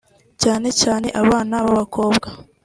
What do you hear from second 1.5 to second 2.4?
b’abakobwa